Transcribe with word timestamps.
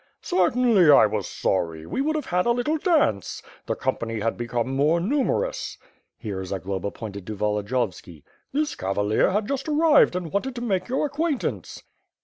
"Certainly, 0.23 0.89
I 0.89 1.05
was 1.05 1.27
sorry. 1.27 1.85
We 1.85 2.01
would 2.01 2.15
have 2.15 2.25
had 2.25 2.47
a 2.47 2.51
little 2.51 2.79
dance. 2.79 3.43
The 3.67 3.75
company 3.75 4.19
had 4.19 4.35
become 4.35 4.75
more 4.75 4.99
numerous." 4.99 5.77
Here, 6.17 6.43
Zagloba 6.43 6.89
pointed 6.89 7.27
to 7.27 7.35
Volodiyovski. 7.35 8.23
"This 8.51 8.73
cavalier 8.73 9.29
had 9.29 9.47
just 9.47 9.67
arrived 9.69 10.15
and 10.15 10.31
wanted 10.33 10.55
to 10.55 10.61
make 10.61 10.87
your 10.87 11.05
acquaintance." 11.05 11.83